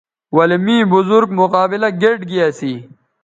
[0.35, 2.73] ولے می بزرگ مقابلہ گیئٹ گی اسی